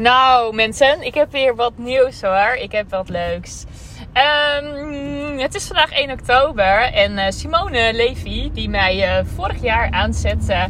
[0.00, 2.56] Nou, mensen, ik heb weer wat nieuws hoor.
[2.60, 3.64] Ik heb wat leuks.
[4.62, 9.90] Um, het is vandaag 1 oktober en uh, Simone Levy, die mij uh, vorig jaar
[9.90, 10.68] aanzette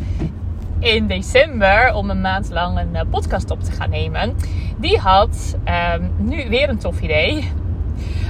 [0.78, 4.36] in december om een maand lang een uh, podcast op te gaan nemen,
[4.76, 5.56] die had
[5.94, 7.52] um, nu weer een tof idee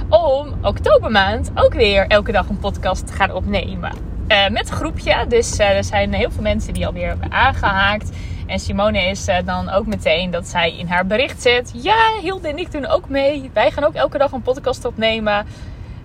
[0.09, 3.91] om oktobermaand ook weer elke dag een podcast te gaan opnemen.
[4.27, 8.09] met een groepje, dus er zijn heel veel mensen die alweer hebben aangehaakt.
[8.51, 12.47] En Simone is uh, dan ook meteen dat zij in haar bericht zet: Ja, Hilde
[12.47, 13.49] en ik doen ook mee.
[13.53, 15.45] Wij gaan ook elke dag een podcast opnemen.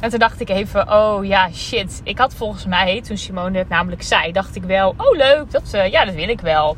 [0.01, 2.01] En toen dacht ik even: Oh ja, shit.
[2.05, 5.73] Ik had volgens mij, toen Simone het namelijk zei, dacht ik wel: Oh leuk, dat,
[5.75, 6.77] uh, ja, dat wil ik wel.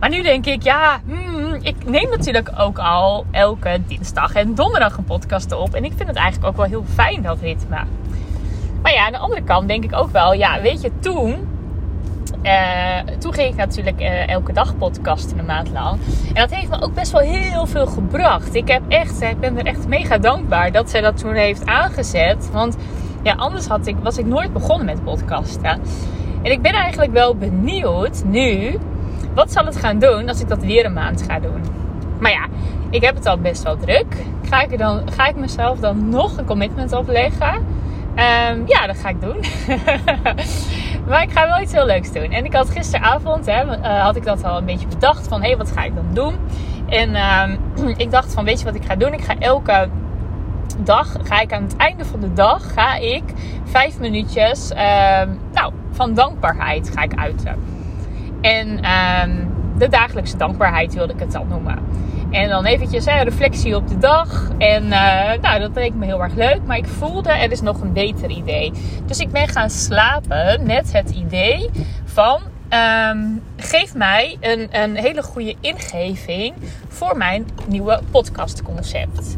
[0.00, 4.96] Maar nu denk ik: Ja, hmm, ik neem natuurlijk ook al elke dinsdag en donderdag
[4.96, 5.74] een podcast op.
[5.74, 7.78] En ik vind het eigenlijk ook wel heel fijn, dat ritme.
[8.82, 11.54] Maar ja, aan de andere kant denk ik ook wel: Ja, weet je, toen
[12.46, 15.98] uh, toen ging ik natuurlijk uh, elke dag podcasten een maand lang.
[16.28, 18.54] En dat heeft me ook best wel heel veel gebracht.
[18.54, 22.50] Ik, heb echt, ik ben er echt mega dankbaar dat zij dat toen heeft aangezet.
[22.52, 22.76] Want
[23.22, 25.80] ja, anders had ik, was ik nooit begonnen met podcasten.
[26.42, 28.78] En ik ben eigenlijk wel benieuwd nu.
[29.34, 31.60] Wat zal het gaan doen als ik dat weer een maand ga doen?
[32.18, 32.46] Maar ja,
[32.90, 34.06] ik heb het al best wel druk.
[34.48, 37.54] Ga ik, er dan, ga ik mezelf dan nog een commitment opleggen?
[38.16, 39.36] Um, ja, dat ga ik doen.
[41.08, 42.30] Maar ik ga wel iets heel leuks doen.
[42.30, 45.28] En ik had gisteravond, hè, uh, had ik dat al een beetje bedacht.
[45.28, 46.34] Van, hé, hey, wat ga ik dan doen?
[46.86, 49.12] En uh, ik dacht van, weet je wat ik ga doen?
[49.12, 49.88] Ik ga elke
[50.78, 53.22] dag, ga ik aan het einde van de dag, ga ik
[53.64, 54.78] vijf minuutjes, uh,
[55.52, 57.56] nou, van dankbaarheid ga ik uiten.
[58.40, 59.44] En ehm,
[59.78, 61.78] de dagelijkse dankbaarheid wilde ik het dan noemen.
[62.30, 64.50] En dan eventjes een reflectie op de dag.
[64.58, 66.60] En uh, nou, dat leek me heel erg leuk.
[66.66, 68.72] Maar ik voelde er is nog een beter idee.
[69.06, 71.70] Dus ik ben gaan slapen met het idee
[72.04, 72.40] van...
[73.10, 76.54] Um, geef mij een, een hele goede ingeving
[76.88, 79.36] voor mijn nieuwe podcastconcept.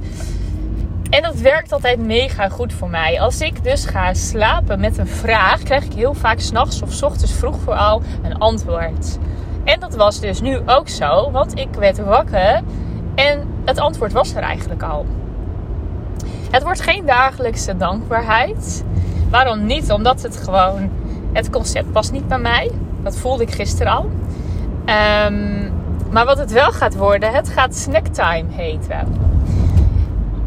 [1.11, 3.21] En dat werkt altijd mega goed voor mij.
[3.21, 7.03] Als ik dus ga slapen met een vraag, krijg ik heel vaak s'nachts of s
[7.03, 9.19] ochtends vroeg vooral een antwoord.
[9.69, 12.63] En dat was dus nu ook zo, want ik werd wakker
[13.15, 15.07] en het antwoord was er eigenlijk al.
[16.51, 18.85] Het wordt geen dagelijkse dankbaarheid.
[19.31, 19.93] Waarom niet?
[19.93, 20.91] Omdat het gewoon,
[21.33, 22.71] het concept past niet bij mij.
[23.03, 24.11] Dat voelde ik gisteren al.
[25.27, 25.73] Um,
[26.11, 29.09] maar wat het wel gaat worden, het gaat snacktime heten.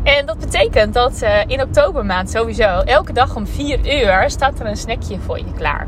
[0.03, 4.66] En dat betekent dat uh, in oktobermaand sowieso elke dag om 4 uur staat er
[4.66, 5.88] een snackje voor je klaar.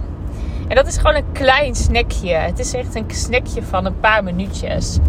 [0.68, 2.34] En dat is gewoon een klein snackje.
[2.34, 5.00] Het is echt een snackje van een paar minuutjes.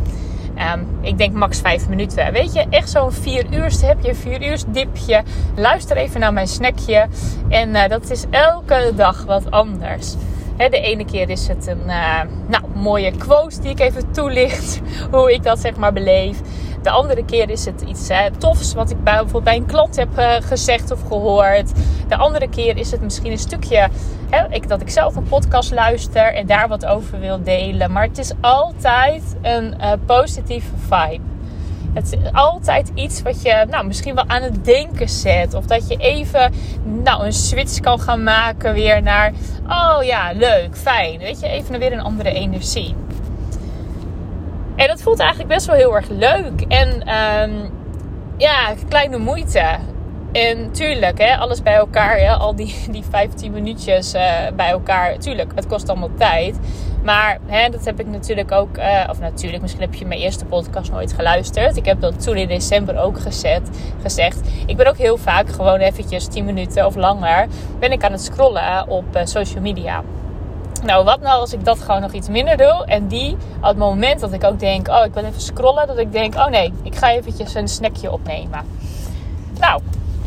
[0.74, 2.32] Um, ik denk max 5 minuten.
[2.32, 5.22] Weet je, echt zo'n 4 uur heb je, 4 uur dipje.
[5.56, 7.06] Luister even naar mijn snackje.
[7.48, 10.14] En uh, dat is elke dag wat anders.
[10.56, 14.80] De ene keer is het een uh, nou, mooie quote die ik even toelicht.
[15.10, 16.40] Hoe ik dat zeg maar beleef.
[16.82, 19.96] De andere keer is het iets uh, tofs wat ik bij, bijvoorbeeld bij een klant
[19.96, 21.72] heb gezegd of gehoord.
[22.08, 23.88] De andere keer is het misschien een stukje
[24.50, 27.92] ik, dat ik zelf een podcast luister en daar wat over wil delen.
[27.92, 31.22] Maar het is altijd een uh, positieve vibe.
[31.92, 35.54] Het is altijd iets wat je nou, misschien wel aan het denken zet.
[35.54, 36.52] Of dat je even
[36.82, 39.32] nou, een switch kan gaan maken weer naar...
[39.68, 41.18] Oh ja, leuk, fijn.
[41.18, 42.94] Weet je, even weer een andere energie.
[44.76, 46.60] En dat voelt eigenlijk best wel heel erg leuk.
[46.68, 47.70] En um,
[48.36, 49.66] ja, kleine moeite.
[50.34, 54.22] En tuurlijk, hè, alles bij elkaar, al die, die 15 minuutjes uh,
[54.56, 55.18] bij elkaar.
[55.18, 56.58] Tuurlijk, het kost allemaal tijd.
[57.02, 60.44] Maar hè, dat heb ik natuurlijk ook, uh, of natuurlijk, misschien heb je mijn eerste
[60.44, 61.76] podcast nooit geluisterd.
[61.76, 63.70] Ik heb dat toen in december ook gezet,
[64.02, 64.40] gezegd.
[64.66, 67.46] Ik ben ook heel vaak gewoon eventjes 10 minuten of langer
[67.78, 70.02] ben ik aan het scrollen op uh, social media.
[70.84, 73.76] Nou, wat nou als ik dat gewoon nog iets minder doe en die op het
[73.76, 76.72] moment dat ik ook denk, oh ik wil even scrollen, dat ik denk, oh nee,
[76.82, 78.60] ik ga eventjes een snackje opnemen.
[79.60, 79.80] Nou,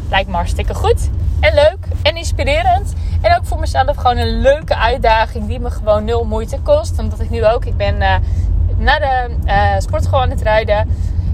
[0.09, 1.09] lijkt me hartstikke goed
[1.39, 2.93] en leuk en inspirerend.
[3.21, 6.99] En ook voor mezelf gewoon een leuke uitdaging die me gewoon nul moeite kost.
[6.99, 8.15] Omdat ik nu ook, ik ben uh,
[8.77, 10.89] naar de uh, sportschool aan het rijden.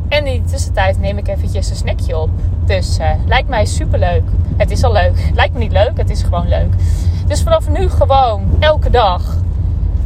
[0.10, 2.30] En in de tussentijd neem ik eventjes een snackje op.
[2.66, 4.24] Dus uh, lijkt mij super leuk.
[4.58, 5.30] Het is al leuk.
[5.36, 6.74] Lijkt me niet leuk, het is gewoon leuk.
[7.28, 9.38] Dus vanaf nu gewoon elke dag.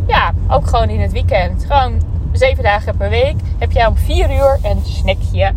[0.08, 1.66] Ja, ook gewoon in het weekend.
[1.66, 2.02] Gewoon
[2.32, 5.54] zeven dagen per week heb jij om vier uur een snackje.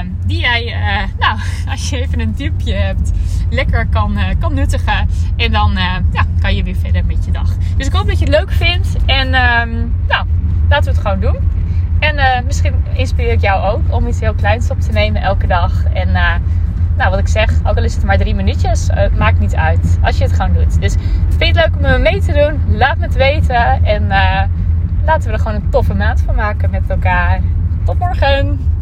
[0.00, 0.74] Um, die jij,
[1.18, 1.37] nou,
[1.78, 3.12] als je even een dipje hebt,
[3.50, 5.08] lekker kan, uh, kan nuttigen.
[5.36, 7.56] En dan uh, ja, kan je weer verder met je dag.
[7.76, 8.96] Dus ik hoop dat je het leuk vindt.
[9.06, 10.26] En um, nou,
[10.68, 11.36] laten we het gewoon doen.
[11.98, 15.84] En misschien inspireer ik jou ook om iets heel kleins op te nemen elke dag.
[15.84, 16.12] En
[16.96, 19.98] nou, wat ik zeg, ook al is het maar drie minuutjes, uh, maakt niet uit
[20.02, 20.80] als je het gewoon doet.
[20.80, 20.94] Dus
[21.28, 22.76] vind je het leuk om me mee te doen?
[22.76, 23.84] Laat me het weten.
[23.84, 24.06] En
[25.04, 27.40] laten we er gewoon een toffe maand van maken met elkaar.
[27.84, 28.77] Tot morgen!